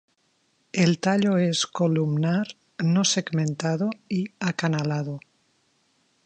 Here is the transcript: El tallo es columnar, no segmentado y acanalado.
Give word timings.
El 0.85 0.97
tallo 0.99 1.37
es 1.37 1.67
columnar, 1.67 2.55
no 2.79 3.05
segmentado 3.05 3.91
y 4.09 4.31
acanalado. 4.39 5.19